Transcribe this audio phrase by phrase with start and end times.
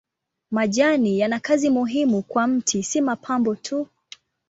[0.51, 3.87] Majani yana kazi muhimu kwa mti si mapambo tu.